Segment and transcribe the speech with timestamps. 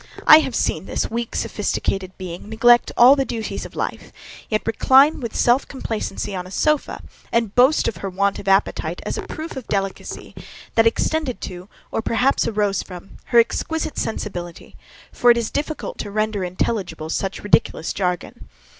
[0.25, 4.11] I have seen this weak sophisticated being neglect all the duties of life,
[4.49, 8.99] yet recline with self complacency on a sofa, and boast of her want of appetite
[9.05, 10.33] as a proof of delicacy
[10.73, 14.75] that extended to, or, perhaps, arose from, her exquisite sensibility:
[15.11, 18.49] for it is difficult to render intelligible such ridiculous jargon.